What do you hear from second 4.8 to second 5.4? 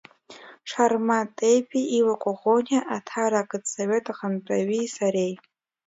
сареи.